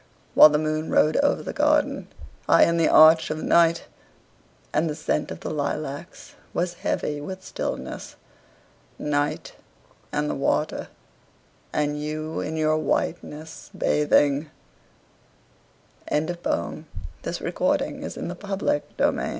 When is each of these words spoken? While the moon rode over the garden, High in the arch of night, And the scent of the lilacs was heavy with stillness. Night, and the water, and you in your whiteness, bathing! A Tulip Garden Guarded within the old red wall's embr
While 0.33 0.49
the 0.49 0.57
moon 0.57 0.89
rode 0.89 1.17
over 1.17 1.43
the 1.43 1.53
garden, 1.53 2.07
High 2.47 2.63
in 2.63 2.77
the 2.77 2.87
arch 2.89 3.29
of 3.29 3.43
night, 3.43 3.85
And 4.73 4.89
the 4.89 4.95
scent 4.95 5.29
of 5.29 5.41
the 5.41 5.51
lilacs 5.51 6.33
was 6.55 6.73
heavy 6.81 7.21
with 7.21 7.43
stillness. 7.43 8.15
Night, 8.97 9.53
and 10.11 10.27
the 10.27 10.33
water, 10.33 10.87
and 11.71 12.01
you 12.01 12.39
in 12.39 12.57
your 12.57 12.77
whiteness, 12.79 13.69
bathing! 13.77 14.49
A 16.07 16.19
Tulip 16.19 16.41
Garden 16.41 16.87
Guarded 17.53 18.01
within 18.01 18.27
the 18.27 18.49
old 18.49 18.63
red 18.63 18.83
wall's 18.97 19.13
embr 19.13 19.29